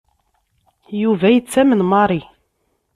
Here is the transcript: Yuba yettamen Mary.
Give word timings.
Yuba 1.01 1.27
yettamen 1.31 1.81
Mary. 1.91 2.21